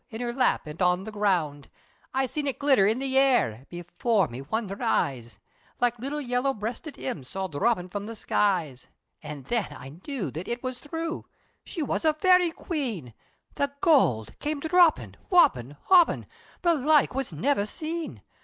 In 0.09 0.19
Her 0.19 0.33
lap, 0.33 0.63
an' 0.67 0.77
on 0.79 1.03
the 1.03 1.11
ground! 1.11 1.69
I 2.11 2.25
seen 2.25 2.47
it 2.47 2.57
glitter 2.57 2.87
in 2.87 2.97
the 2.97 3.19
air, 3.19 3.67
Before 3.69 4.27
me 4.27 4.41
wondherin' 4.41 4.81
eyes, 4.81 5.37
Like 5.79 5.99
little 5.99 6.19
yalla 6.19 6.55
breasted 6.55 6.97
imps, 6.97 7.35
All 7.35 7.47
dhroppin 7.47 7.87
from 7.91 8.07
the 8.07 8.15
skies! 8.15 8.87
O 9.23 9.41
then 9.41 9.67
I 9.69 9.99
knew 10.07 10.31
that 10.31 10.47
it 10.47 10.63
was 10.63 10.79
threw, 10.79 11.27
She 11.63 11.83
was 11.83 12.03
a 12.03 12.15
Fairy 12.15 12.49
Queen, 12.49 13.13
The 13.53 13.73
goold, 13.79 14.33
came 14.39 14.59
dhroppin'! 14.59 15.17
whoppin'! 15.29 15.77
hoppin' 15.83 16.25
The 16.63 16.73
like 16.73 17.13
was 17.13 17.31
never 17.31 17.67
seen! 17.67 18.23